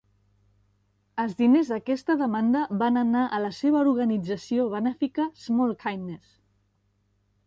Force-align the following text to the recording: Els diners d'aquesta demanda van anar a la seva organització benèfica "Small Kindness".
Els 1.23 1.33
diners 1.41 1.67
d'aquesta 1.73 2.15
demanda 2.21 2.63
van 2.79 2.97
anar 3.01 3.25
a 3.37 3.41
la 3.43 3.51
seva 3.57 3.81
organització 3.91 4.65
benèfica 4.71 5.27
"Small 5.43 5.75
Kindness". 5.85 6.33